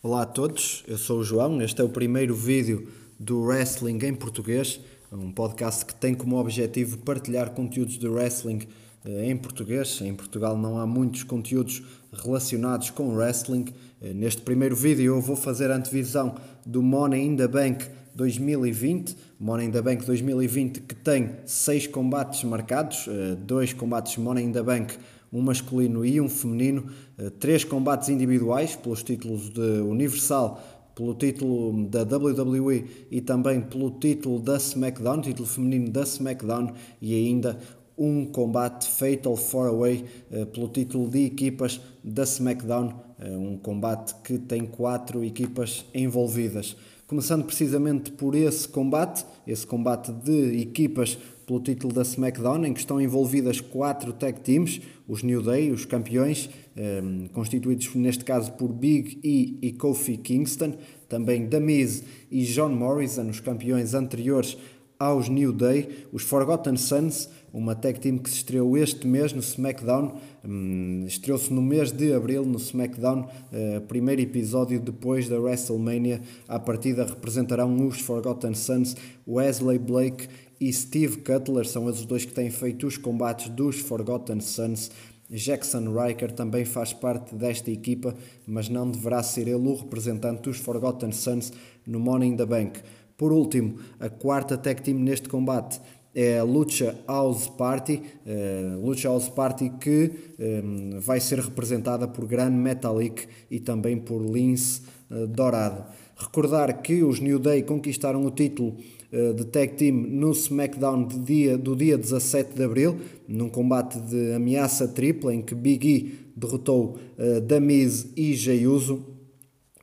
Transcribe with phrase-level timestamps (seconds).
[0.00, 1.60] Olá a todos, eu sou o João.
[1.60, 2.86] Este é o primeiro vídeo
[3.18, 4.78] do Wrestling em Português,
[5.10, 8.60] um podcast que tem como objetivo partilhar conteúdos de wrestling
[9.04, 10.00] eh, em português.
[10.00, 11.82] Em Portugal não há muitos conteúdos
[12.12, 13.74] relacionados com wrestling.
[14.00, 17.84] Eh, neste primeiro vídeo eu vou fazer a antevisão do Money in the Bank
[18.14, 19.16] 2020.
[19.40, 24.52] Money in the Bank 2020 que tem seis combates marcados, eh, dois combates Money in
[24.52, 24.96] the Bank
[25.32, 26.86] um masculino e um feminino,
[27.16, 30.60] eh, três combates individuais pelos títulos de Universal,
[30.94, 37.14] pelo título da WWE e também pelo título da SmackDown, título feminino da SmackDown e
[37.14, 37.58] ainda
[37.96, 44.38] um combate Fatal 4-Way eh, pelo título de equipas da SmackDown, eh, um combate que
[44.38, 46.76] tem quatro equipas envolvidas.
[47.08, 52.80] Começando precisamente por esse combate, esse combate de equipas pelo título da SmackDown, em que
[52.80, 58.70] estão envolvidas quatro tag teams, os New Day, os campeões, um, constituídos neste caso por
[58.70, 60.74] Big E e Kofi Kingston,
[61.08, 64.58] também The Miz e John Morrison, os campeões anteriores
[64.98, 69.40] aos New Day, os Forgotten Sons, uma tag team que se estreou este mês no
[69.40, 76.20] SmackDown, um, estreou-se no mês de abril no SmackDown, uh, primeiro episódio depois da WrestleMania.
[76.46, 80.28] À partida representarão os Forgotten Sons, Wesley Blake
[80.60, 84.90] e Steve Cutler, são os dois que têm feito os combates dos Forgotten Sons.
[85.30, 88.14] Jackson Riker também faz parte desta equipa,
[88.46, 91.52] mas não deverá ser ele o representante dos Forgotten Sons
[91.86, 92.80] no in the Bank.
[93.16, 95.80] Por último, a quarta tag team neste combate
[96.14, 102.08] é a Lucha House Party, uh, Lucha House Party que um, eh, vai ser representada
[102.08, 105.84] por Gran Metalik e também por Lince uh, Dourado.
[106.16, 108.76] Recordar que os New Day conquistaram o título
[109.10, 114.32] de tag team no SmackDown de dia, do dia 17 de Abril, num combate de
[114.32, 119.04] ameaça tripla em que Big E derrotou uh, e Jey Uso.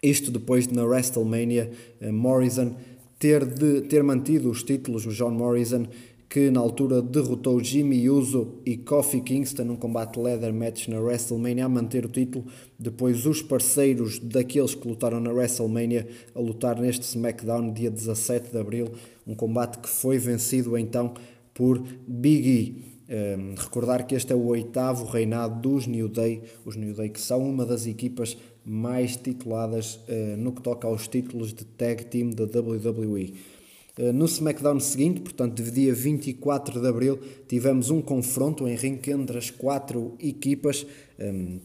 [0.02, 1.72] Isto depois de na WrestleMania
[2.12, 2.76] Morrison
[3.18, 5.88] ter, de, ter mantido os títulos, o John Morrison
[6.30, 11.66] que na altura derrotou Jimmy Uso e Kofi Kingston num combate leather match na WrestleMania
[11.66, 12.46] a manter o título.
[12.78, 18.57] Depois os parceiros daqueles que lutaram na WrestleMania a lutar neste SmackDown dia 17 de
[18.57, 18.92] Abril,
[19.25, 21.13] um combate que foi vencido então
[21.53, 22.96] por Big E.
[23.08, 27.22] Um, recordar que este é o oitavo reinado dos New Day, os New Day que
[27.22, 32.31] são uma das equipas mais tituladas uh, no que toca aos títulos de tag team
[32.31, 33.34] da WWE.
[33.97, 39.12] Eh, no SmackDown seguinte, portanto, de dia 24 de abril, tivemos um confronto em ringue
[39.12, 40.86] entre as quatro equipas,
[41.18, 41.59] ehm,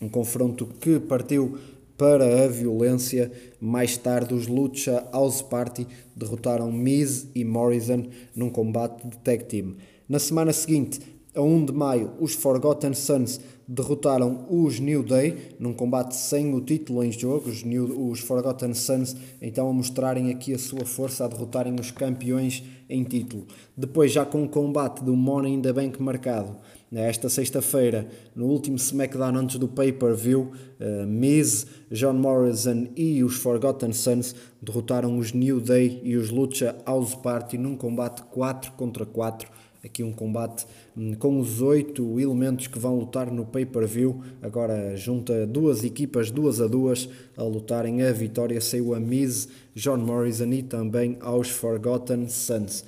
[0.00, 1.56] um confronto que partiu
[1.96, 3.30] para a violência.
[3.60, 5.86] Mais tarde, os Lucha House Party
[6.16, 8.04] derrotaram Miz e Morrison
[8.34, 9.76] num combate de tag team.
[10.08, 11.00] Na semana seguinte,
[11.34, 13.40] a 1 de maio, os Forgotten Sons
[13.72, 17.48] derrotaram os New Day num combate sem o título em jogo.
[17.48, 21.90] Os, New, os Forgotten Sons então a mostrarem aqui a sua força, a derrotarem os
[21.90, 23.46] campeões em título.
[23.74, 26.56] Depois, já com o combate do Money in the Bank marcado,
[26.92, 28.06] esta sexta-feira,
[28.36, 35.16] no último SmackDown antes do pay-per-view, uh, Miz, John Morrison e os Forgotten Sons derrotaram
[35.16, 40.12] os New Day e os Lucha House Party num combate 4 contra 4 aqui um
[40.12, 40.66] combate
[40.96, 44.22] hum, com os oito elementos que vão lutar no pay-per-view.
[44.40, 48.60] Agora junta duas equipas, duas a duas, a lutarem a vitória.
[48.60, 52.84] Saiu a Miz, John Morrison e também aos Forgotten Sons.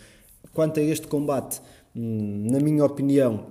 [0.52, 1.60] Quanto a este combate,
[1.96, 3.46] hum, na minha opinião,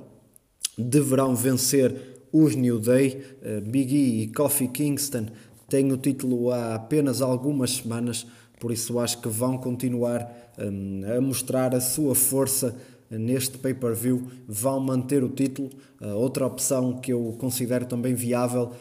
[0.78, 3.22] deverão vencer os New Day.
[3.42, 5.28] Eh, Big E e Kofi Kingston
[5.70, 8.26] têm o título há apenas algumas semanas,
[8.60, 12.76] por isso acho que vão continuar hum, a mostrar a sua força
[13.20, 15.70] neste pay-per-view vão manter o título.
[16.16, 18.72] outra opção que eu considero também viável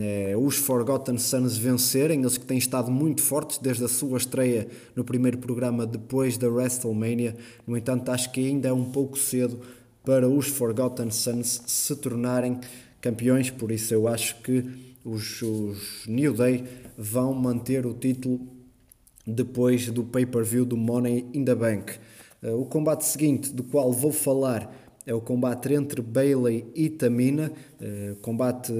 [0.00, 4.66] é os Forgotten Sons vencerem, eles que têm estado muito fortes desde a sua estreia
[4.96, 7.36] no primeiro programa depois da WrestleMania.
[7.64, 9.60] No entanto, acho que ainda é um pouco cedo
[10.04, 12.58] para os Forgotten Sons se tornarem
[13.00, 14.64] campeões, por isso eu acho que
[15.04, 16.64] os, os New Day
[16.98, 18.40] vão manter o título
[19.24, 21.92] depois do pay-per-view do Money in the Bank.
[22.42, 24.72] Eh, o combate seguinte, do qual vou falar,
[25.06, 28.72] é o combate entre Bailey e Tamina, eh, combate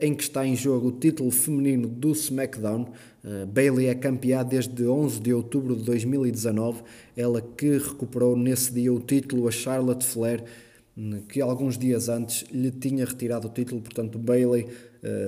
[0.00, 2.86] em que está em jogo o título feminino do SmackDown.
[3.24, 6.82] Eh, Bailey é campeã desde 11 de outubro de 2019,
[7.16, 10.44] ela que recuperou nesse dia o título a Charlotte Flair,
[10.96, 14.66] hum, que alguns dias antes lhe tinha retirado o título, portanto Bailey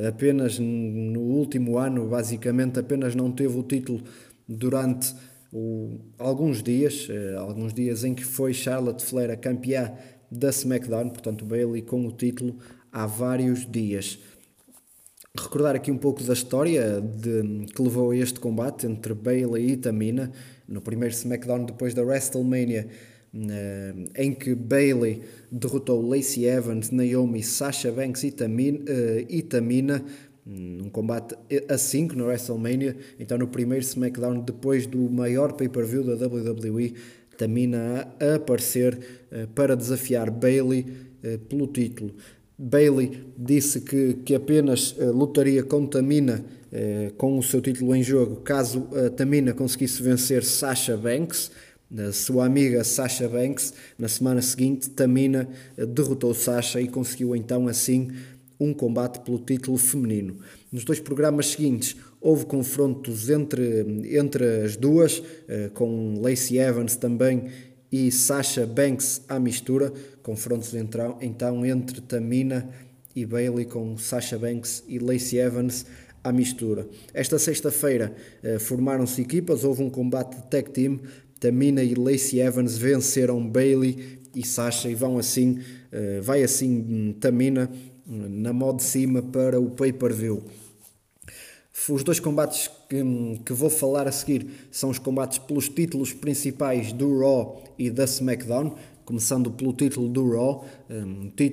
[0.06, 4.04] apenas no último ano, basicamente apenas não teve o título
[4.48, 5.12] durante
[5.54, 9.94] o, alguns dias, uh, alguns dias em que foi Charlotte Flair a campeã
[10.28, 12.58] da SmackDown, portanto Bailey com o título
[12.90, 14.18] há vários dias.
[15.38, 19.76] recordar aqui um pouco da história de, que levou a este combate entre Bailey e
[19.76, 20.32] Tamina
[20.66, 22.88] no primeiro SmackDown depois da WrestleMania
[24.16, 30.04] em que Bailey derrotou Lacey Evans, Naomi, Sasha Banks e Tamina, uh, e Tamina
[30.46, 31.34] num combate
[31.68, 36.94] a 5 no WrestleMania, então no primeiro SmackDown depois do maior pay-per-view da WWE,
[37.36, 38.98] Tamina a aparecer
[39.32, 40.86] uh, para desafiar Bailey
[41.24, 42.14] uh, pelo título.
[42.56, 46.44] Bailey disse que, que apenas lutaria com Tamina
[47.16, 51.50] com o seu título em jogo caso Tamina conseguisse vencer Sasha Banks
[51.94, 57.68] da sua amiga Sasha Banks, na semana seguinte, Tamina eh, derrotou Sasha e conseguiu então
[57.68, 58.10] assim
[58.58, 60.38] um combate pelo título feminino.
[60.70, 63.84] Nos dois programas seguintes houve confrontos entre,
[64.18, 67.48] entre as duas, eh, com Lacey Evans também
[67.90, 69.92] e Sasha Banks à mistura,
[70.22, 72.68] confrontos então, então entre Tamina
[73.14, 75.86] e Bailey com Sasha Banks e Lacey Evans
[76.22, 76.88] à mistura.
[77.12, 81.00] Esta sexta-feira eh, formaram-se equipas, houve um combate de tag team
[81.38, 85.58] Tamina e Lacey Evans venceram Bailey e Sasha e vão assim,
[85.92, 87.70] uh, vai assim hum, Tamina
[88.06, 90.42] na mão de cima para o pay-per-view.
[91.88, 96.12] Os dois combates que, hum, que vou falar a seguir são os combates pelos títulos
[96.12, 98.74] principais do Raw e da SmackDown,
[99.04, 100.64] começando pelo título do Raw.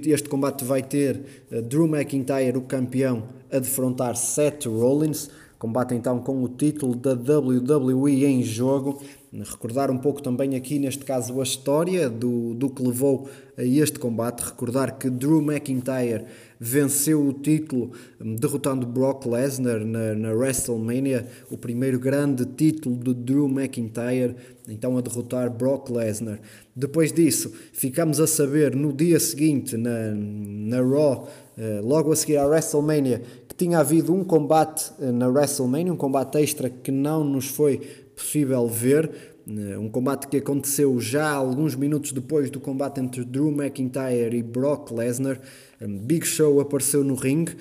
[0.05, 5.29] Este combate vai ter eh, Drew McIntyre, o campeão, a defrontar Seth Rollins.
[5.57, 9.01] Combate então com o título da WWE em jogo
[9.39, 13.97] recordar um pouco também aqui, neste caso, a história do, do que levou a este
[13.97, 14.41] combate.
[14.41, 16.25] Recordar que Drew McIntyre
[16.59, 23.13] venceu o título hum, derrotando Brock Lesnar na, na WrestleMania, o primeiro grande título de
[23.13, 24.35] Drew McIntyre,
[24.67, 26.39] então a derrotar Brock Lesnar.
[26.75, 32.37] Depois disso, ficamos a saber no dia seguinte, na, na Raw, eh, logo a seguir
[32.37, 33.21] à WrestleMania,
[33.61, 37.77] tinha havido um combate eh, na WrestleMania, um combate extra que não nos foi
[38.15, 39.11] possível ver.
[39.47, 44.41] Eh, um combate que aconteceu já alguns minutos depois do combate entre Drew McIntyre e
[44.41, 45.39] Brock Lesnar.
[45.79, 47.55] Big Show apareceu no ringue,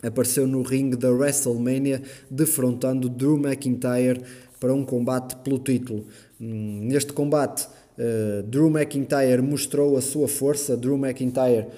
[0.00, 4.20] apareceu no ringue da WrestleMania, defrontando Drew McIntyre
[4.60, 6.06] para um combate pelo título.
[6.40, 7.68] Hum, neste combate,
[7.98, 11.68] eh, Drew McIntyre mostrou a sua força, Drew McIntyre eh,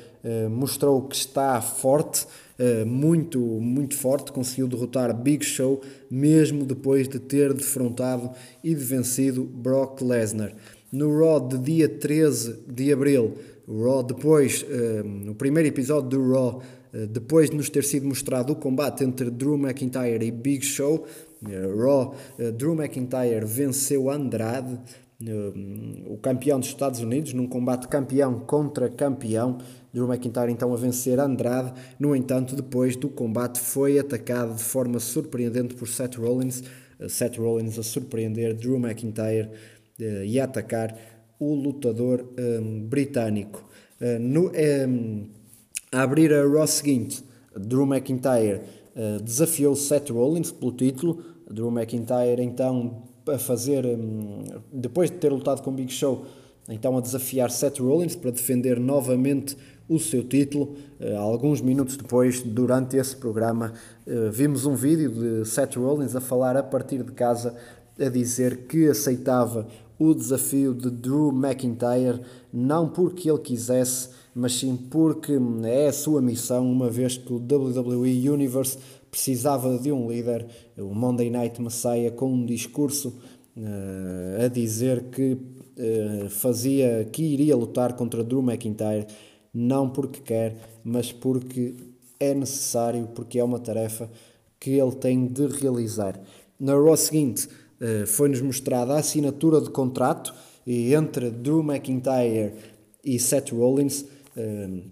[0.51, 2.27] mostrou que está forte.
[2.59, 5.81] Eh, muito, muito forte, conseguiu derrotar Big Show,
[6.11, 8.31] mesmo depois de ter defrontado
[8.65, 10.53] e de vencido Brock Lesnar.
[10.91, 13.35] No Raw de dia 13 de abril,
[13.67, 14.65] o Raw depois,
[15.05, 16.63] no primeiro episódio do Raw,
[17.11, 21.07] depois de nos ter sido mostrado o combate entre Drew McIntyre e Big Show,
[21.77, 22.15] Raw,
[22.57, 24.81] Drew McIntyre venceu Andrade,
[26.07, 29.59] o campeão dos Estados Unidos, num combate campeão contra campeão.
[29.93, 35.01] Drew McIntyre então a vencer Andrade, no entanto, depois do combate foi atacado de forma
[35.01, 36.63] surpreendente por Seth Rollins,
[37.01, 39.49] uh, Seth Rollins a surpreender Drew McIntyre
[40.01, 40.97] uh, e a atacar
[41.41, 43.65] o lutador um, ehm, britânico.
[44.01, 45.31] Uh, no, um, ehm,
[45.93, 47.23] a abrir a Raw seguinte,
[47.57, 48.61] Drew McIntyre
[49.23, 54.43] desafiou Seth Rollins pelo título, Drew McIntyre então a fazer, um,
[54.73, 56.27] depois de ter lutado com Big Show,
[56.69, 59.57] então a desafiar Seth Rollins para defender novamente
[59.89, 60.75] o seu título.
[61.01, 63.73] Uh, alguns minutos depois, durante esse programa,
[64.07, 67.57] uh, vimos um vídeo de Seth Rollins a falar a partir de casa,
[67.99, 69.67] a dizer que aceitava
[69.99, 72.21] o desafio de Drew McIntyre,
[72.53, 75.33] não porque ele quisesse, mas sim porque
[75.65, 78.79] é a sua missão, uma vez que o WWE Universe
[79.11, 83.15] precisava de um líder, o Monday Night Messiah, com um discurso
[83.57, 89.07] uh, a dizer que uh, fazia, que iria lutar contra Drew McIntyre
[89.59, 91.75] não porque quer, mas porque
[92.21, 94.09] é necessário, porque é uma tarefa
[94.61, 96.19] que ele tem de realizar.
[96.59, 97.49] Na Raw seguinte,
[97.81, 100.35] eh, foi-nos mostrada a assinatura de contrato
[100.67, 102.53] entre Drew McIntyre
[103.05, 104.05] e Seth Rollins.
[104.37, 104.83] Eh,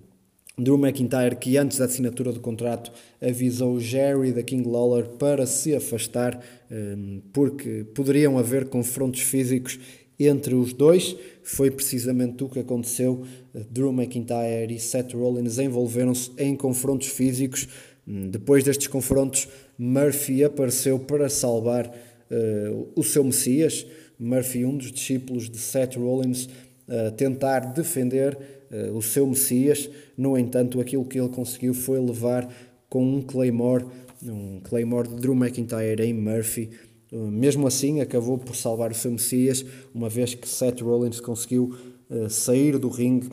[0.58, 5.74] Drew McIntyre, que antes da assinatura do contrato avisou Jerry da King Lawler para se
[5.74, 6.96] afastar, eh,
[7.32, 9.78] porque poderiam haver confrontos físicos
[10.18, 11.16] entre os dois.
[11.42, 13.24] Foi precisamente o que aconteceu.
[13.70, 17.68] Drew McIntyre e Seth Rollins envolveram-se em confrontos físicos.
[18.06, 23.86] Hum, depois destes confrontos, Murphy apareceu para salvar uh, o seu Messias.
[24.18, 28.38] Murphy, um dos discípulos de Seth Rollins, uh, tentar defender
[28.70, 29.90] uh, o seu Messias.
[30.16, 32.48] No entanto, aquilo que ele conseguiu foi levar
[32.88, 33.84] com um Claymore,
[34.22, 36.70] um Claymore de Drew McIntyre em Murphy,
[37.12, 41.74] mesmo assim, acabou por salvar o seu Messias, uma vez que Seth Rollins conseguiu
[42.10, 43.30] uh, sair do ringue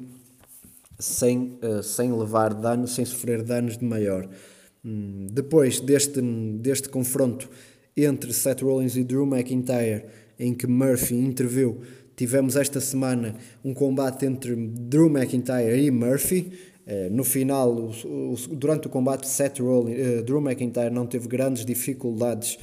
[1.00, 4.30] sem, uh, sem levar danos, sem sofrer danos de maior.
[4.86, 7.50] Hum, depois deste, deste confronto
[7.96, 10.06] entre Seth Rollins e Drew McIntyre,
[10.40, 11.82] em que Murphy interviu,
[12.16, 16.52] tivemos esta semana um combate entre Drew McIntyre e Murphy.
[16.86, 17.92] Eh, no final,
[18.52, 22.58] durante o combate, Seth Rollins, eh, Drew McIntyre não teve grandes dificuldades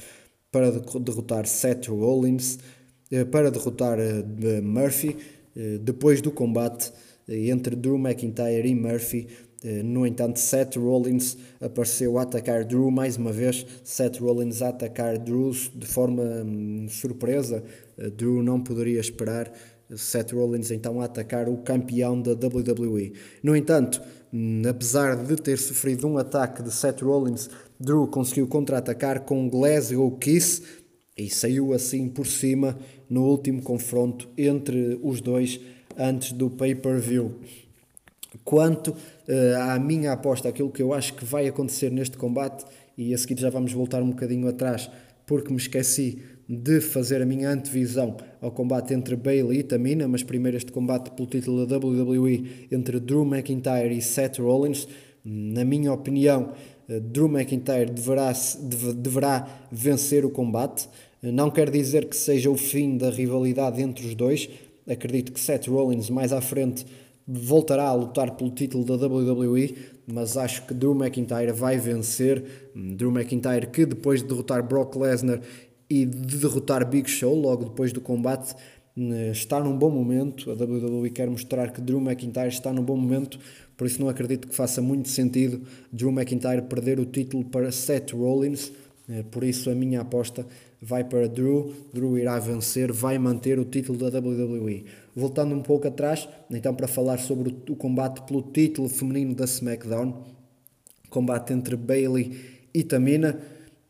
[0.51, 2.59] para derrotar Seth Rollins,
[3.09, 3.97] eh, para derrotar
[4.61, 5.17] Murphy.
[5.81, 6.93] Depois do combate
[7.27, 9.27] entre Drew McIntyre e Murphy,
[9.83, 13.65] no entanto, Seth Rollins apareceu a atacar Drew mais uma vez.
[13.83, 17.63] Seth Rollins a atacar Drew de forma hum, surpresa.
[18.17, 19.51] Drew não poderia esperar.
[19.95, 23.13] Seth Rollins então a atacar o campeão da WWE.
[23.43, 24.01] No entanto,
[24.33, 27.47] hum, apesar de ter sofrido um ataque de Seth Rollins,
[27.81, 30.61] Drew conseguiu contra-atacar com Glasgow Kiss
[31.17, 32.77] e saiu assim por cima
[33.09, 35.59] no último confronto entre os dois
[35.97, 37.39] antes do pay-per-view.
[38.45, 43.15] Quanto uh, à minha aposta, aquilo que eu acho que vai acontecer neste combate, e
[43.15, 44.89] a seguir já vamos voltar um bocadinho atrás,
[45.25, 50.21] porque me esqueci de fazer a minha antevisão ao combate entre Bailey e Tamina, mas
[50.21, 54.87] primeiro este combate pelo título da WWE entre Drew McIntyre e Seth Rollins.
[55.23, 56.51] Na minha opinião,
[56.99, 58.33] Drew McIntyre deverá,
[58.95, 60.89] deverá vencer o combate.
[61.23, 64.49] Eh, não quer dizer que seja o fim da rivalidade entre os dois.
[64.89, 66.85] Acredito que Seth Rollins mais à frente
[67.27, 69.75] voltará a lutar pelo título da WWE,
[70.11, 72.71] mas acho que Drew McIntyre vai vencer.
[72.75, 75.39] Drew McIntyre que depois de derrotar Brock Lesnar
[75.89, 78.55] e de derrotar Big Show logo depois do combate
[78.97, 80.51] eh, está num bom momento.
[80.51, 83.39] A WWE quer mostrar que Drew McIntyre está num bom momento,
[83.81, 85.59] por isso não acredito que faça muito sentido
[85.91, 88.71] Drew McIntyre perder o título para Seth Rollins.
[89.09, 90.45] Eh, por isso a minha aposta
[90.79, 91.73] vai para Drew.
[91.91, 94.85] Drew irá vencer, vai manter o título da WWE.
[95.15, 100.25] Voltando um pouco atrás, então para falar sobre o combate pelo título feminino da SmackDown,
[101.09, 102.39] combate entre Bailey
[102.71, 103.39] e Tamina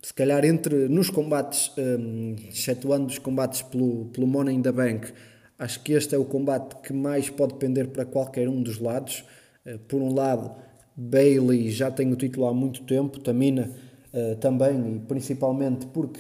[0.02, 5.12] se calhar entre nos combates, um, excetuando os combates pelo, pelo Money in the Bank,
[5.60, 9.26] acho que este é o combate que mais pode pender para qualquer um dos lados.
[9.66, 10.52] Uh, por um lado,
[10.96, 13.72] Bailey já tem o título há muito tempo, Tamina
[14.14, 16.20] uh, também, e principalmente porque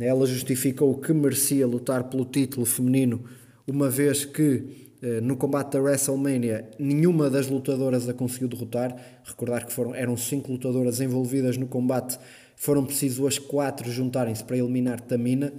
[0.00, 3.24] ela justificou que merecia lutar pelo título feminino,
[3.66, 8.96] uma vez que uh, no combate da WrestleMania nenhuma das lutadoras a conseguiu derrotar.
[9.24, 12.18] Recordar que foram, eram cinco lutadoras envolvidas no combate
[12.62, 15.52] foram preciso as quatro juntarem-se para eliminar Tamina.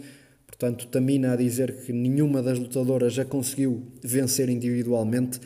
[0.47, 5.37] Portanto, Tamina a dizer que nenhuma das lutadoras já conseguiu vencer individualmente.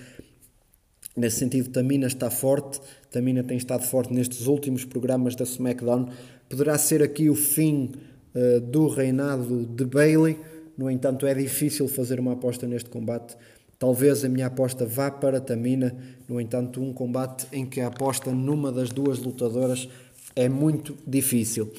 [1.18, 2.80] Nesse sentido, Tamina está forte.
[3.10, 6.10] Tamina tem estado forte nestes últimos programas da SmackDown.
[6.48, 7.92] Poderá ser aqui o fim
[8.36, 10.38] uh, do reinado de Bailey.
[10.78, 13.36] No entanto, é difícil fazer uma aposta neste combate.
[13.80, 15.96] Talvez a minha aposta vá para Tamina.
[16.30, 19.90] No entanto, um combate em que a aposta numa das duas lutadoras
[20.36, 21.74] é muito difícil.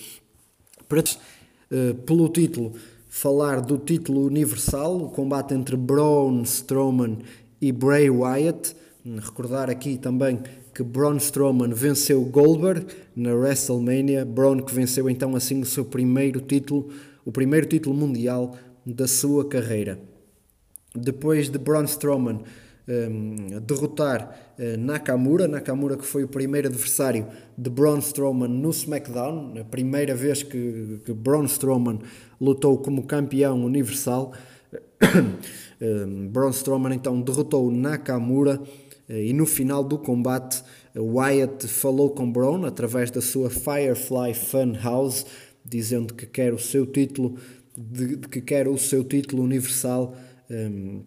[0.88, 2.72] Para, uh, pelo título,
[3.08, 7.18] falar do título universal, o combate entre Braun Strowman
[7.60, 8.74] e Bray Wyatt.
[9.04, 10.40] Recordar aqui também
[10.74, 14.24] que Braun Strowman venceu Goldberg na WrestleMania.
[14.24, 16.90] Braun que venceu então assim o seu primeiro título,
[17.24, 19.98] o primeiro título mundial da sua carreira.
[20.94, 22.42] Depois de Braun Strowman
[22.88, 27.26] um, derrotar uh, Nakamura, Nakamura que foi o primeiro adversário
[27.56, 31.98] de Braun Strowman no SmackDown, a primeira vez que, que Braun Strowman
[32.40, 34.32] lutou como campeão universal.
[35.80, 38.60] um, Braun Strowman então derrotou Nakamura
[39.08, 40.62] e no final do combate
[40.94, 45.24] Wyatt falou com Braun através da sua Firefly Funhouse,
[45.64, 47.36] dizendo que quer o seu título,
[47.76, 50.14] de, que quer o seu título universal.
[50.50, 51.02] Um,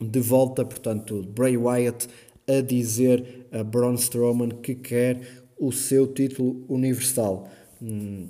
[0.00, 2.08] de volta, portanto, Bray Wyatt
[2.46, 5.20] a dizer a Braun Strowman que quer
[5.58, 7.48] o seu título universal.
[7.80, 8.28] Hum.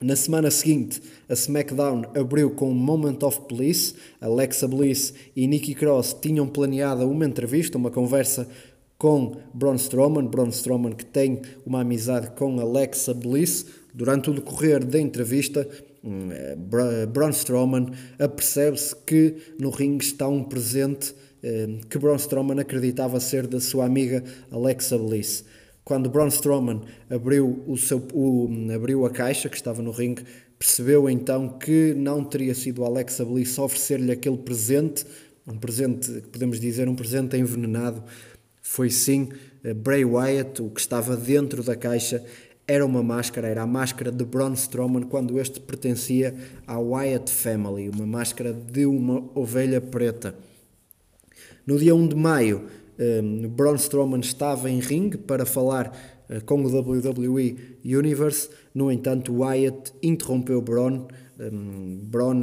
[0.00, 3.94] Na semana seguinte, a SmackDown abriu com Moment of Bliss.
[4.20, 8.46] Alexa Bliss e Nikki Cross tinham planeado uma entrevista, uma conversa
[8.98, 10.26] com Braun Strowman.
[10.26, 13.66] Braun Strowman que tem uma amizade com Alexa Bliss.
[13.94, 15.66] Durante o decorrer da entrevista,
[16.06, 16.54] Hum, é,
[17.06, 21.12] Braun Strowman apercebe-se que no ringue está um presente
[21.42, 24.22] hum, que Braun Strowman acreditava ser da sua amiga
[24.52, 25.44] Alexa Bliss.
[25.86, 30.24] Quando Braun Strowman abriu, o seu, o, abriu a caixa que estava no ringue,
[30.58, 35.06] percebeu então que não teria sido Alexa Bliss oferecer-lhe aquele presente,
[35.46, 38.02] um presente, podemos dizer, um presente envenenado.
[38.60, 39.28] Foi sim
[39.62, 42.20] eh, Bray Wyatt, o que estava dentro da caixa,
[42.66, 46.34] era uma máscara, era a máscara de Braun Strowman quando este pertencia
[46.66, 50.34] à Wyatt Family, uma máscara de uma ovelha preta.
[51.64, 52.64] No dia 1 de maio,
[52.98, 55.92] um, Braun Strowman estava em ringue para falar
[56.44, 58.50] com o WWE Universe.
[58.74, 61.06] No entanto, Wyatt interrompeu Braun,
[61.40, 62.40] um, Braun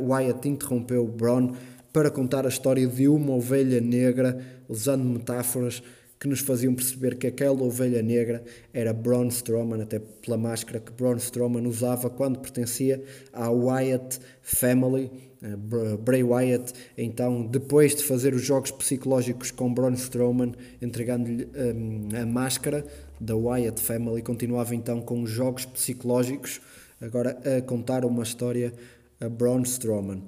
[0.00, 1.52] Wyatt interrompeu Braun
[1.92, 5.82] para contar a história de uma ovelha negra, usando metáforas
[6.20, 8.42] que nos faziam perceber que aquela ovelha negra
[8.74, 15.10] era Braun Strowman, até pela máscara que Braun Strowman usava quando pertencia à Wyatt Family,
[16.00, 16.72] Bray Wyatt.
[16.96, 20.52] Então, depois de fazer os jogos psicológicos com Braun Strowman,
[20.82, 22.84] entregando-lhe um, a máscara
[23.20, 26.60] da Wyatt Family, continuava então com os jogos psicológicos,
[27.00, 28.72] agora a contar uma história
[29.20, 30.22] a Braun Strowman.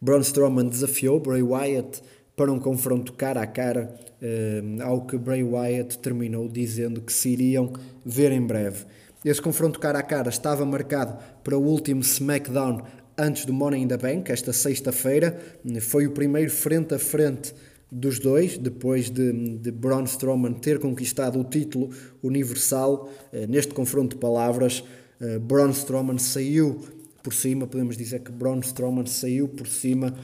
[0.00, 2.02] Braun Strowman desafiou Bray Wyatt
[2.36, 7.30] para um confronto cara a cara, eh, ao que Bray Wyatt terminou dizendo que se
[7.30, 7.72] iriam
[8.04, 8.84] ver em breve.
[9.24, 12.82] Esse confronto cara a cara estava marcado para o último SmackDown
[13.18, 15.38] antes do Money in the Bank, esta sexta-feira.
[15.80, 17.54] Foi o primeiro frente a frente
[17.90, 21.90] dos dois, depois de, de Braun Strowman ter conquistado o título
[22.22, 23.10] universal.
[23.32, 24.82] Eh, neste confronto de palavras,
[25.20, 26.80] eh, Braun Strowman saiu
[27.22, 30.14] por cima, podemos dizer que Braun Strowman saiu por cima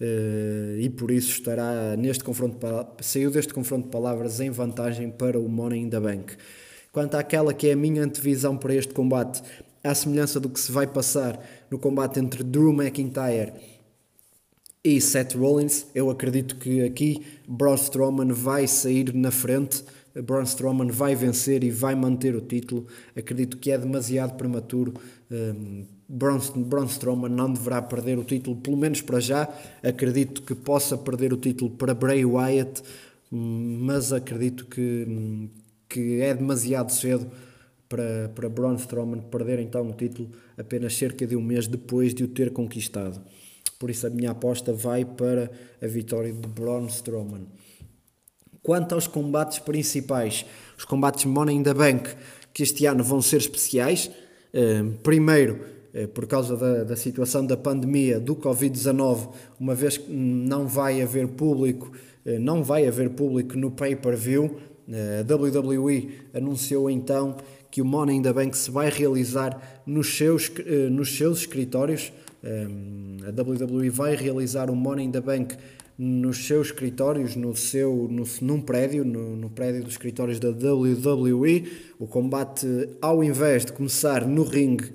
[0.00, 2.56] Uh, e por isso estará neste confronto
[3.00, 6.36] saiu deste confronto de palavras em vantagem para o Money in the Bank.
[6.92, 9.42] Quanto àquela que é a minha antevisão para este combate,
[9.88, 11.40] à semelhança do que se vai passar
[11.70, 13.52] no combate entre Drew McIntyre
[14.84, 20.88] e Seth Rollins, eu acredito que aqui Braun Strowman vai sair na frente, Braun Strowman
[20.88, 22.86] vai vencer e vai manter o título.
[23.16, 24.94] Acredito que é demasiado prematuro
[25.30, 29.48] um, Braun, Braun Strowman não deverá perder o título, pelo menos para já.
[29.82, 32.82] Acredito que possa perder o título para Bray Wyatt,
[33.30, 35.50] mas acredito que,
[35.88, 37.30] que é demasiado cedo
[37.88, 42.24] para, para Braun Strowman perder então o título apenas cerca de um mês depois de
[42.24, 43.20] o ter conquistado.
[43.78, 47.46] Por isso a minha aposta vai para a vitória de Braun Strowman.
[48.62, 50.44] Quanto aos combates principais,
[50.76, 52.10] os combates Money in the Bank,
[52.52, 54.10] que este ano vão ser especiais,
[54.52, 55.60] eh, primeiro
[55.94, 61.00] eh, por causa da, da situação da pandemia do Covid-19, uma vez que não vai
[61.00, 61.90] haver público,
[62.26, 64.58] eh, não vai haver público no pay-per-view,
[64.90, 67.36] a WWE anunciou então
[67.70, 70.50] que o Money in the Bank se vai realizar nos seus,
[70.90, 72.12] nos seus escritórios.
[73.26, 75.56] A WWE vai realizar o Money in the Bank
[75.98, 81.68] nos seus escritórios, no seu, no, num prédio, no, no prédio dos escritórios da WWE.
[81.98, 82.66] O combate,
[83.02, 84.92] ao invés de começar no ringue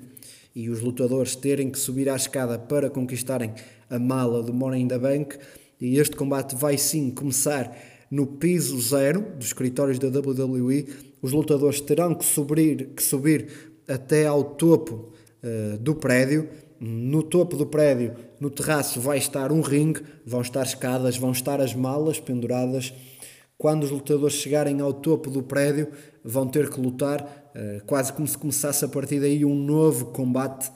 [0.54, 3.52] e os lutadores terem que subir à escada para conquistarem
[3.90, 5.36] a mala do Money in the Bank.
[5.78, 7.76] E este combate vai sim começar
[8.14, 10.86] no piso zero dos escritórios da WWE.
[11.20, 13.48] Os lutadores terão que subir, que subir
[13.88, 16.48] até ao topo uh, do prédio.
[16.78, 21.60] No topo do prédio, no terraço, vai estar um ringue, vão estar escadas, vão estar
[21.60, 22.94] as malas penduradas.
[23.58, 25.88] Quando os lutadores chegarem ao topo do prédio,
[26.22, 30.70] vão ter que lutar eh, quase como se começasse a partir daí um novo combate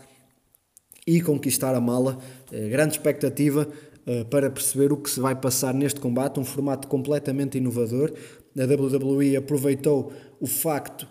[1.08, 2.18] e conquistar a mala.
[2.52, 3.87] Uh, grande expectativa uh,
[4.30, 8.12] para perceber o que se vai passar neste combate, um formato completamente inovador.
[8.58, 11.06] A WWE aproveitou o facto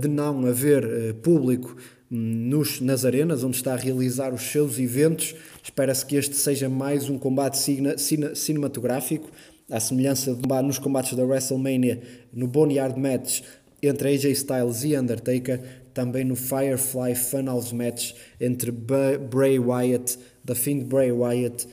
[0.00, 1.76] de não haver público
[2.10, 5.34] hum, nos, nas arenas, onde está a realizar os seus eventos.
[5.62, 9.28] Espera-se que este seja mais um combate cine, cine, cinematográfico,
[9.70, 12.00] à semelhança de, nos combates da WrestleMania,
[12.32, 13.42] no Boneyard Match,
[13.82, 15.60] entre AJ Styles e Undertaker,
[15.94, 21.66] também no Firefly Funhouse Match entre Bray Wyatt, The Fiend Bray Wyatt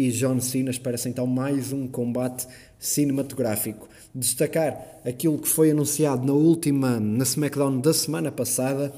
[0.00, 0.70] e John Cena.
[0.70, 2.46] Espera-se então mais um combate
[2.78, 3.86] cinematográfico.
[4.14, 8.92] Destacar aquilo que foi anunciado na última, na SmackDown da semana passada,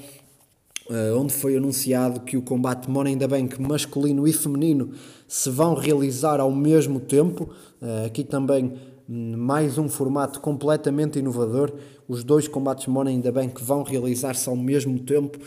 [0.88, 4.92] eh, onde foi anunciado que o combate Money in the Bank masculino e feminino
[5.26, 7.50] se vão realizar ao mesmo tempo.
[7.80, 8.72] Eh, aqui também
[9.08, 11.72] hum, mais um formato completamente inovador
[12.08, 15.38] os dois combates Money in the Bank vão realizar-se ao mesmo tempo,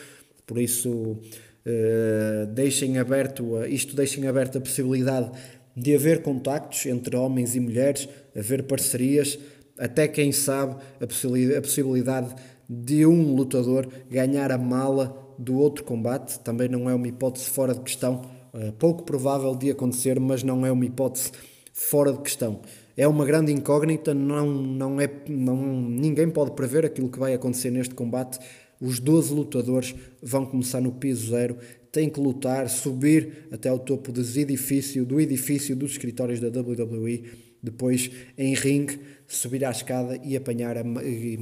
[0.48, 1.18] por isso
[1.66, 5.32] uh, deixem aberto, isto deixem aberto a possibilidade
[5.76, 9.38] de haver contactos entre homens e mulheres, haver parcerias,
[9.78, 12.36] até quem sabe a possibilidade, a possibilidade
[12.68, 17.74] de um lutador ganhar a mala do outro combate, também não é uma hipótese fora
[17.74, 18.22] de questão,
[18.54, 21.32] uh, pouco provável de acontecer, mas não é uma hipótese
[21.74, 22.62] fora de questão
[22.98, 27.70] é uma grande incógnita, não, não é, não, ninguém pode prever aquilo que vai acontecer
[27.70, 28.40] neste combate.
[28.80, 31.58] Os 12 lutadores vão começar no piso zero,
[31.92, 37.24] têm que lutar, subir até ao topo dos edifício, do edifício dos escritórios da WWE,
[37.64, 41.40] depois em ringue, subir à escada e apanhar a, e,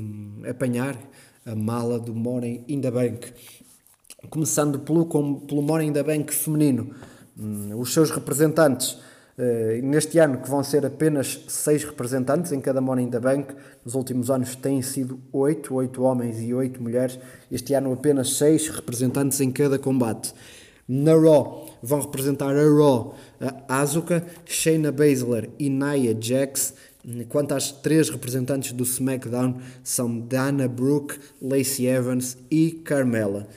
[0.48, 0.98] apanhar
[1.46, 3.34] a mala do Money in the Bank.
[4.30, 6.96] Começando pelo, pelo Money in the Bank feminino,
[7.38, 8.98] hum, os seus representantes
[9.82, 14.30] neste ano, que vão ser apenas seis representantes em cada in the Bank, nos últimos
[14.30, 17.17] anos têm sido oito, oito homens e oito mulheres.
[17.52, 20.34] Este ano, apenas seis representantes em cada combate.
[20.88, 23.15] Na Raw, vão representar a Raw,
[23.67, 26.74] a Asuka, Shayna Baszler e Nia Jax.
[27.30, 33.48] Quanto às três representantes do SmackDown, são Dana Brooke, Lacey Evans e Carmella.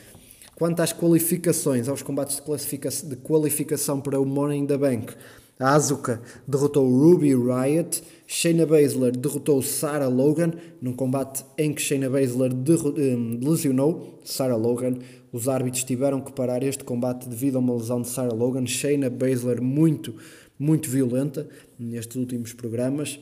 [0.55, 5.15] Quanto às qualificações, aos combates de, de qualificação para o in the Bank,
[5.59, 12.11] a Asuka derrotou Ruby Riot, Shayna Baszler derrotou Sarah Logan, num combate em que Shayna
[12.11, 14.99] Baszler um, lesionou Sarah Logan.
[15.33, 18.66] Os árbitros tiveram que parar este combate devido a uma lesão de Sarah Logan.
[18.66, 20.14] Shayna Baszler muito,
[20.59, 23.19] muito violenta nestes últimos programas.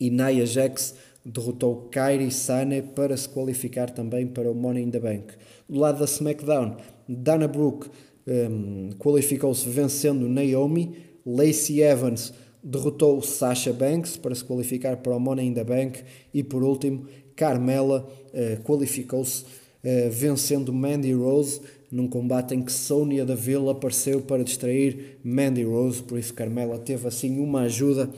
[0.00, 0.94] E Nia Jax
[1.24, 5.34] derrotou Kairi Sane para se qualificar também para o Money in the Bank.
[5.68, 6.76] Do lado da SmackDown,
[7.08, 7.88] Dana Brooke
[8.26, 11.04] um, qualificou-se vencendo Naomi.
[11.26, 16.00] Lacey Evans derrotou Sasha Banks para se qualificar para o Money in the Bank
[16.32, 21.60] e por último Carmela uh, qualificou-se uh, vencendo Mandy Rose
[21.90, 27.06] num combate em que Sonya Deville apareceu para distrair Mandy Rose, por isso Carmela teve
[27.06, 28.10] assim uma ajuda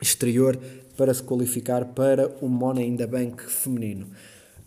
[0.00, 0.58] exterior
[0.96, 4.06] para se qualificar para o Money in the Bank feminino.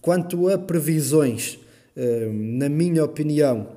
[0.02, 1.58] Quanto a previsões,
[1.96, 3.68] uh, na minha opinião,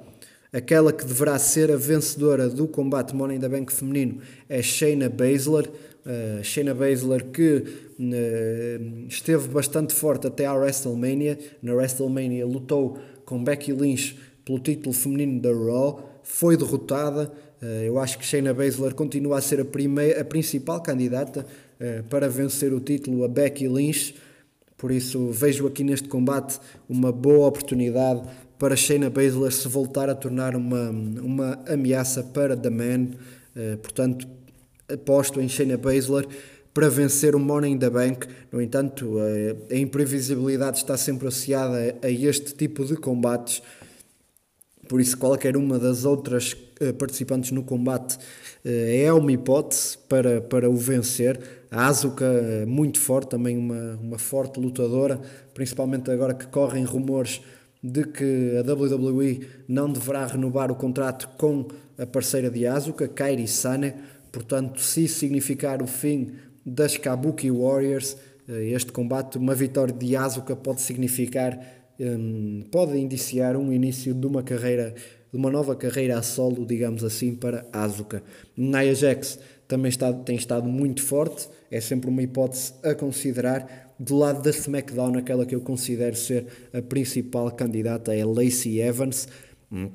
[0.53, 5.71] Aquela que deverá ser a vencedora do combate Money the Bank feminino é Shayna Baszler.
[6.05, 7.63] Uh, Shayna Baszler que
[8.01, 11.39] uh, esteve basztante forte até à WrestleMania.
[11.63, 16.21] Na WrestleMania lutou com Becky Lynch pelo título feminino da Raw.
[16.25, 17.31] Foi derrotada.
[17.63, 21.47] Uh, eu acho que Shayna Baszler continua a ser a, primeira, a principal candidata
[22.11, 24.15] para vencer o título a Becky Lynch.
[24.77, 26.59] Por isso vejo aqui neste combate
[26.89, 28.23] uma boa oportunidade
[28.61, 33.13] para Shayna Baszler se voltar a tornar uma, uma ameaça para The Man.
[33.57, 34.29] Uh, portanto,
[34.87, 36.29] aposto em Shayna Baszler
[36.75, 38.29] para vencer o Money in the Bank.
[38.53, 43.63] No entanto, a, a imprevisibilidade está sempre associada a, este tipo de combates.
[44.87, 50.43] Por isso, qualquer uma das outras uh, participantes no combate uh, é uma hipótese para,
[50.43, 51.41] para o vencer.
[51.71, 52.27] A Asuka,
[52.67, 55.19] muito forte, também uma, uma forte lutadora,
[55.55, 57.41] principalmente agora que correm rumores
[57.83, 61.67] de que a WWE não deverá renovar o contrato com
[61.99, 63.95] a parceira de Asuka, Kairi Sane.
[64.31, 66.33] Portanto, se significar o fim
[66.65, 68.17] das Kabuki Warriors,
[68.49, 71.59] eh, este combate, uma vitória de Asuka pode significar,
[71.99, 74.95] hum, pode indiciar um início de uma carreira,
[75.33, 78.23] de uma nova carreira a solo, digamos assim, para Asuka.
[78.57, 84.17] Nia Jax também está, tem estado muito forte, é sempre uma hipótese a considerar do
[84.17, 89.29] lado da SmackDown, aquela que eu considero ser a principal candidata é Lacey Evans.
[89.71, 89.91] Hum.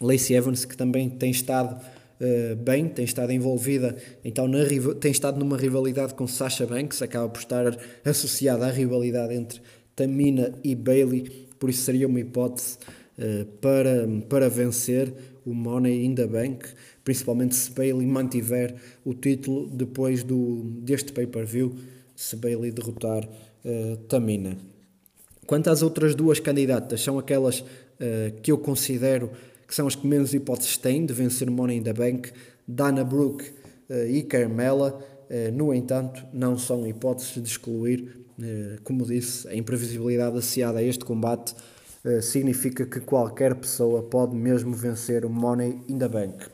[0.00, 1.80] Lacey Evans que também tem estado
[2.20, 4.58] uh, bem, tem estado envolvida, então na,
[5.00, 9.60] tem estado numa rivalidade com Sasha Banks, acaba por estar associada à rivalidade entre
[9.94, 12.78] Tamina e Bailey, por isso seria uma hipótese
[13.16, 15.14] uh, para, para vencer
[15.46, 16.66] o Money in the Bank,
[17.04, 21.76] principalmente se Bailey mantiver o título depois do, deste pay-per-view
[22.16, 24.56] se Bailey derrotar uh, Tamina.
[25.46, 27.64] Quanto às outras duas candidatas, são aquelas uh,
[28.42, 29.30] que eu considero
[29.68, 32.32] que são as que menos hipóteses têm de vencer Money in the Bank,
[32.66, 33.44] Dana Brooke
[33.90, 34.98] uh, e Carmela.
[35.52, 38.24] no entanto, não são hipóteses de excluir,
[38.84, 41.52] como disse, a imprevisibilidade associada a este combate
[42.22, 46.46] significa que qualquer pessoa pode mesmo vencer o Money in the Bank.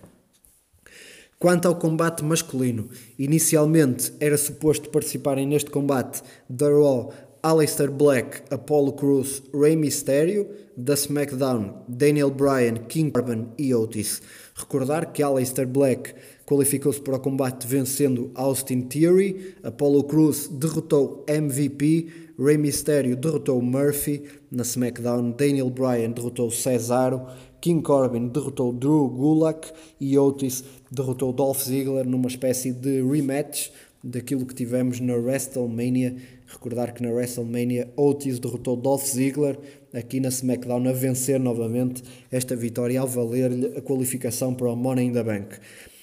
[1.43, 6.23] Quanto ao combate masculino, inicialmente era suposto participarem neste combate
[6.57, 13.75] The Raw, Aleister Black, Apollo Cruz, Rey Mysterio, da SmackDown, Daniel Bryan, King Corbin e
[13.75, 14.23] Otis.
[14.55, 16.15] Recordar que Aleister Black
[16.47, 22.07] qualificou-se para o combate vencendo Austin Theory, Apollo Cruz derrotou MVP,
[22.39, 27.27] Rey Mysterio derrotou Murphy na SmackDown, Daniel Bryan derrotou Cesaro,
[27.63, 33.71] King Corbin derrotou Drew Gulak e Otis derrotou Dolph Ziggler numa espécie de rematch
[34.03, 36.17] daquilo que tivemos na WrestleMania.
[36.49, 39.57] Recordar que na WrestleMania Otis derrotou Dolph Ziggler,
[39.95, 45.07] aqui na SmackDown a vencer novamente esta vitória ao valer-lhe a qualificação para o Money
[45.07, 45.57] in the Bank.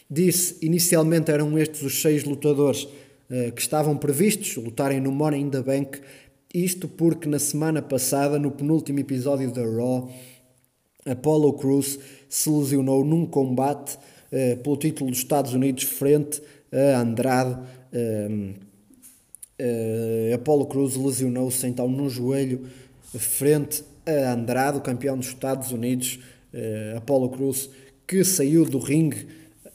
[0.10, 5.50] Disse, inicialmente eram estes os seis lutadores uh, que estavam previstos lutarem no Money in
[5.50, 6.00] the Bank,
[6.54, 10.10] isto porque na semana passada, no penúltimo episódio da Raw,
[11.06, 13.98] Apollo Crews se lesionou num combate
[14.32, 17.60] uh, pelo título dos Estados Unidos frente a Andrade.
[17.94, 18.54] Uh,
[19.60, 22.68] uh, Apollo Crews lesionou-se então no joelho
[23.18, 26.20] frente a Andrade, o campeão dos Estados Unidos.
[26.54, 27.70] Uh, Apollo Crews
[28.10, 29.28] que saiu do ringue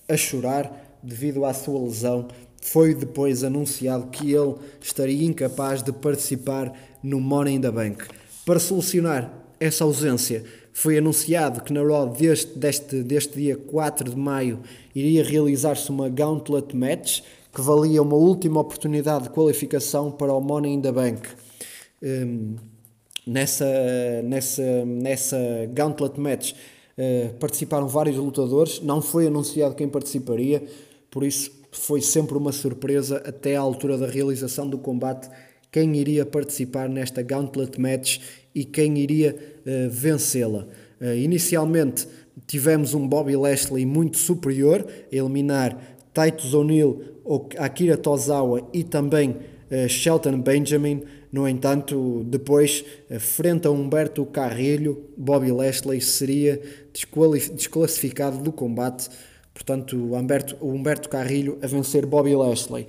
[0.09, 2.27] a chorar devido à sua lesão,
[2.61, 8.05] foi depois anunciado que ele estaria incapaz de participar no Money in the Bank.
[8.45, 10.45] Para solucionar essa ausência,
[10.77, 14.59] foi anunciado que na Raw deste, deste, deste dia 4 de maio
[14.93, 17.21] iria realizar-se uma Gauntlet Match
[17.55, 21.29] que valia uma última oportunidade de qualificação para o Money in the Bank.
[22.03, 22.57] Um,
[23.25, 23.65] nessa,
[24.25, 25.39] nessa, nessa
[25.73, 30.61] Gauntlet Match uh, participaram vários lutadores, não foi anunciado quem participaria,
[31.09, 35.31] por isso foi sempre uma surpresa até à altura da realização do combate
[35.71, 38.19] quem iria participar nesta Gauntlet Match
[38.55, 40.67] e quem iria uh, vencê-la.
[41.01, 42.07] Uh, inicialmente
[42.47, 45.77] tivemos um Bobby Lashley muito superior a eliminar
[46.13, 47.03] Titus O'Neill,
[47.59, 51.03] Akira Tozawa e também uh, Shelton Benjamin.
[51.33, 52.85] No entanto, depois,
[53.19, 56.63] frente a Humberto Carrilho, Bobby Lashley seria
[56.93, 59.09] desclassificado do combate.
[59.53, 62.87] Portanto, Humberto, Humberto Carrilho a vencer Bobby Lashley.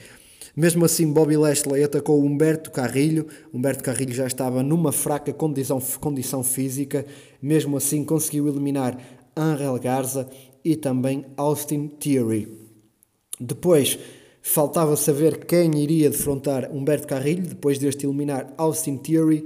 [0.56, 3.28] Mesmo assim, Bobby Lashley atacou Humberto Carrilho.
[3.54, 7.06] Humberto Carrilho já estava numa fraca condição, condição física.
[7.42, 8.98] Mesmo assim, conseguiu eliminar
[9.36, 10.30] Angel Garza
[10.64, 12.48] e também Austin Theory.
[13.38, 14.00] Depois,
[14.42, 17.44] faltava saber quem iria defrontar Humberto Carrilho.
[17.44, 19.46] Depois deste eliminar Austin Theory,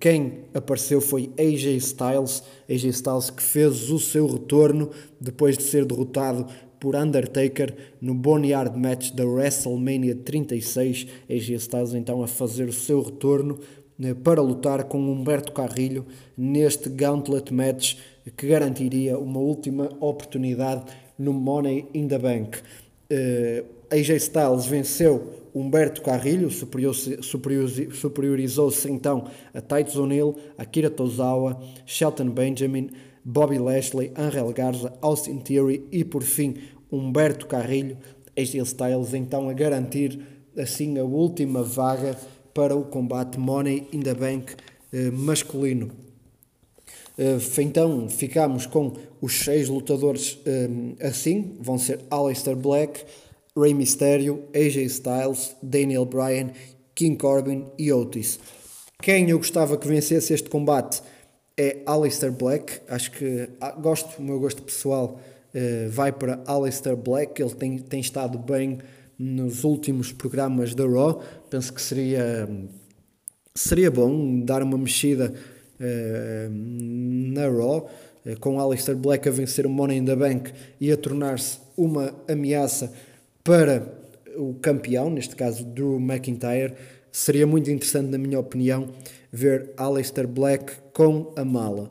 [0.00, 2.42] quem apareceu foi AJ Styles.
[2.70, 6.46] AJ Styles que fez o seu retorno depois de ser derrotado
[6.78, 11.06] por Undertaker no Boneyard Match da WrestleMania 36.
[11.28, 13.58] AJ Styles então a fazer o seu retorno
[13.98, 17.96] né, para lutar com Humberto Carrilho neste Gauntlet Match
[18.36, 20.84] que garantiria uma última oportunidade
[21.18, 22.58] no Money in the Bank.
[23.10, 26.50] Uh, AJ Styles venceu Humberto Carrilho,
[27.92, 32.90] superiorizou-se então a Titus O'Neill, Akira Tozawa, Shelton Benjamin,
[33.24, 36.56] Bobby Lashley, Angel Garza, Austin Theory e por fim
[36.90, 37.98] Humberto Carrilho,
[38.36, 40.18] AJ Styles então a garantir
[40.56, 42.16] assim a última vaga
[42.54, 44.54] para o combate Money in the Bank
[44.92, 45.90] eh, masculino.
[47.16, 53.04] Eh, então ficamos com os seis lutadores eh, assim, vão ser Aleister Black,
[53.56, 56.52] Rey Mysterio, AJ Styles, Daniel Bryan,
[56.94, 58.38] King Corbin e Otis.
[59.02, 61.00] Quem eu gostava que vencesse este combate
[61.58, 62.80] é Aleister Black.
[62.88, 65.20] Acho que ah, gosto, o meu gosto pessoal
[65.52, 67.42] uh, vai para Aleister Black.
[67.42, 68.78] Ele tem, tem estado bem
[69.18, 71.20] nos últimos programas da Raw.
[71.50, 72.48] Penso que seria,
[73.54, 75.34] seria bom dar uma mexida
[75.80, 77.90] uh, na Raw.
[78.24, 82.14] Uh, com Aleister Black a vencer o Money in the Bank e a tornar-se uma
[82.28, 82.92] ameaça
[83.42, 83.98] para
[84.36, 86.74] o campeão, neste caso Drew McIntyre,
[87.10, 88.88] seria muito interessante, na minha opinião,
[89.30, 91.90] ver Aleister Black com a mala.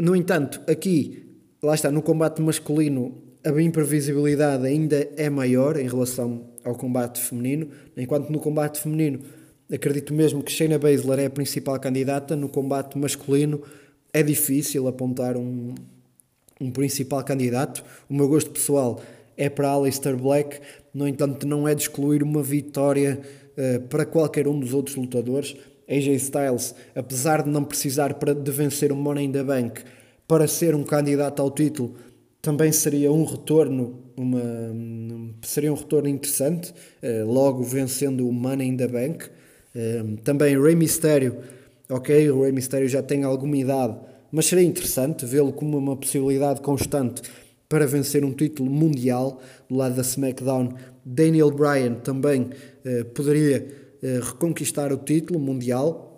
[0.00, 1.26] No entanto, aqui,
[1.62, 7.68] lá está, no combate masculino, a imprevisibilidade ainda é maior em relação ao combate feminino,
[7.96, 9.20] enquanto no combate feminino
[9.72, 13.62] acredito mesmo que Shayna Baszler é a principal candidata, no combate masculino
[14.12, 15.74] é difícil apontar um,
[16.60, 17.84] um principal candidato.
[18.08, 19.00] O meu gosto pessoal
[19.36, 20.60] é para Alistair Black,
[20.92, 23.20] no entanto, não é de excluir uma vitória
[23.56, 25.54] uh, para qualquer um dos outros lutadores.
[25.88, 29.82] AJ Styles, apesar de não precisar para, de vencer o Money in the Bank
[30.26, 31.94] para ser um candidato ao título,
[32.42, 34.40] também seria um retorno, uma,
[35.42, 36.72] seria um retorno interessante,
[37.02, 39.26] uh, logo vencendo o Money in the Bank.
[39.74, 41.38] Uh, também Rey Mysterio,
[41.88, 43.96] ok, o Rey Mysterio já tem alguma idade,
[44.30, 47.22] mas seria interessante vê-lo como uma possibilidade constante
[47.68, 50.74] para vencer um título mundial do lado da SmackDown.
[51.04, 52.50] Daniel Bryan também
[52.84, 56.08] eh, poderia eh, reconquistar o título mundial,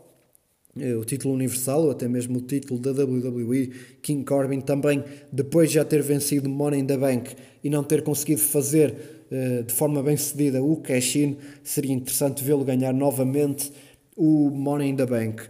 [0.79, 3.73] eh, o título universal ou até mesmo o título da WWE.
[4.03, 8.03] King Corbin também, depois de já ter vencido Money in the Bank e não ter
[8.03, 8.95] conseguido fazer
[9.31, 13.73] eh, de forma bem cedida o cash-in, seria interessante vê-lo ganhar novamente
[14.17, 15.43] o Money in the Bank.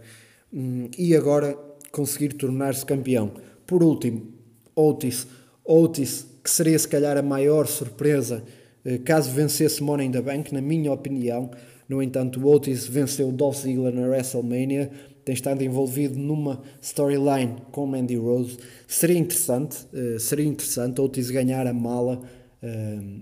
[0.53, 1.57] Hum, e agora
[1.91, 3.31] conseguir tornar-se campeão.
[3.65, 4.27] Por último,
[4.75, 5.27] Otis
[5.63, 8.43] Otis, que seria se calhar a maior surpresa
[8.83, 11.51] eh, caso vencesse Money in the Bank, na minha opinião.
[11.91, 14.89] No entanto, Otis venceu Dolph Ziggler na WrestleMania,
[15.25, 18.57] tem estado envolvido numa storyline com Mandy Rose.
[18.87, 22.21] Seria interessante, uh, seria interessante Otis ganhar a mala.
[22.63, 23.19] Uh,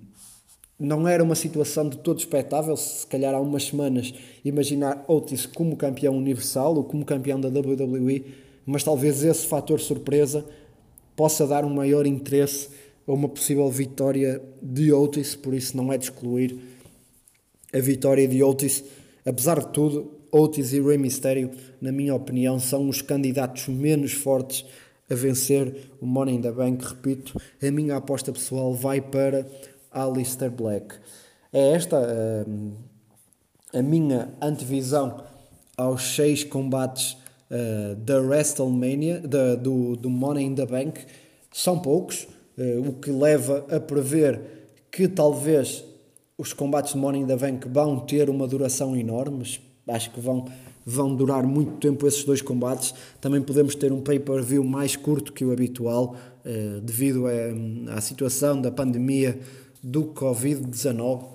[0.79, 4.13] não era uma situação de todo expectável, se calhar há umas semanas
[4.45, 8.23] imaginar Otis como campeão universal ou como campeão da WWE,
[8.67, 10.45] mas talvez esse fator surpresa
[11.15, 12.69] possa dar um maior interesse
[13.07, 16.68] a uma possível vitória de Otis, por isso não é de excluir
[17.73, 18.83] a vitória de Otis.
[19.25, 21.51] Apesar de tudo, Otis e Rey Mysterio,
[21.81, 24.65] na minha opinião, são os candidatos menos fortes
[25.09, 26.85] a vencer o Money in the Bank.
[26.85, 29.45] Repito, a minha aposta pessoal vai para
[29.91, 30.95] Alistair Black.
[31.51, 32.73] É esta uh,
[33.73, 35.23] a minha antevisão
[35.75, 37.17] aos seis combates
[37.49, 41.01] uh, da WrestleMania, da, do, do Money in the Bank.
[41.51, 42.27] São poucos,
[42.57, 44.41] uh, o que leva a prever
[44.91, 45.83] que talvez
[46.39, 49.43] os combates de in the Bank vão ter uma duração enorme.
[49.87, 50.45] Acho que vão,
[50.85, 52.93] vão durar muito tempo esses dois combates.
[53.19, 58.61] Também podemos ter um pay-per-view mais curto que o habitual, uh, devido a, à situação
[58.61, 59.37] da pandemia
[59.83, 61.25] do Covid-19.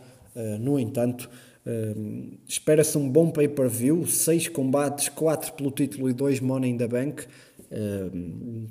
[0.58, 1.28] no entanto,
[1.66, 6.86] Uh, Espera-se um bom pay-per-view, seis combates, quatro pelo título e dois Money in the
[6.86, 7.24] Bank.
[7.72, 8.68] Uh,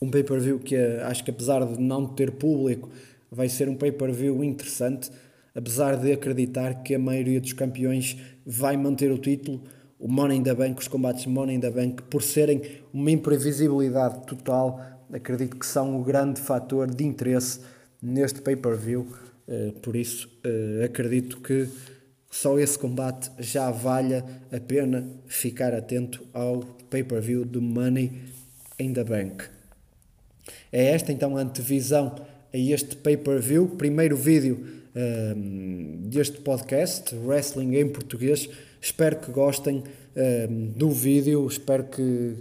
[0.00, 2.90] um pay-per-view que uh, acho que apesar de não ter público,
[3.30, 5.10] vai ser um pay-per-view interessante,
[5.54, 9.62] apesar de acreditar que a maioria dos campeões vai manter o título.
[9.98, 12.62] O Money in the Bank, os combates Money in the Bank, por serem
[12.92, 14.80] uma imprevisibilidade total,
[15.12, 17.60] acredito que são o grande fator de interesse
[18.00, 19.08] neste pay-per-view.
[19.48, 21.68] Eh, por isso, uh, acredito que
[22.30, 26.60] só esse combate já valha a pena ficar atento ao
[26.90, 28.12] pay-per-view do Money
[28.78, 29.44] in the Bank.
[30.70, 32.14] É esta então a antevisão
[32.52, 38.48] a este pay-per-view, primeiro vídeo ehm, deste podcast, Wrestling em Português.
[38.80, 39.84] Espero que gostem
[40.16, 42.36] ehm, do vídeo, espero que,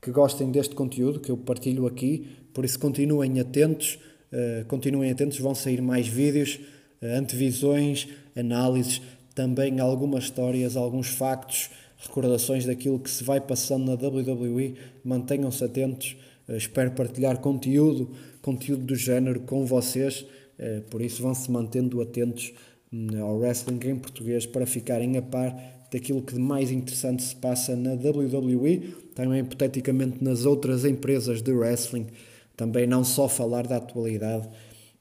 [0.00, 2.26] que gostem deste conteúdo que eu partilho aqui.
[2.52, 3.98] Por isso, continuem atentos
[4.30, 6.60] Uh, continuem atentos, vão sair mais vídeos,
[7.00, 9.00] uh, antevisões, análises,
[9.34, 14.74] também algumas histórias, alguns factos, recordações daquilo que se vai passando na WWE.
[15.02, 16.16] Mantenham-se atentos,
[16.56, 20.24] espero partilhar conteúdo, conteúdo do género com vocês,
[20.90, 22.52] por isso vão-se mantendo atentos
[22.92, 25.54] hum, ao wrestling em português para ficarem a par
[25.92, 31.52] daquilo que de mais interessante se passa na WWE, também hipoteticamente nas outras empresas de
[31.52, 32.06] wrestling
[32.58, 34.48] também não só falar da atualidade,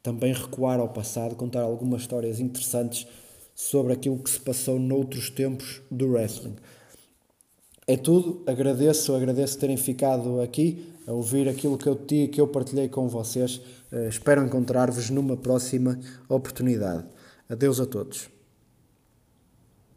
[0.03, 3.07] também recuar ao passado, contar algumas histórias interessantes
[3.55, 6.55] sobre aquilo que se passou noutros tempos do wrestling.
[7.89, 12.89] É tudo, agradeço, agradeço terem ficado aqui a ouvir aquilo que eu, que eu partilhei
[12.89, 13.61] com vocês.
[13.89, 15.97] Uh, espero encontrar-vos numa próxima
[16.27, 17.05] oportunidade.
[17.49, 18.36] Adeus a todos.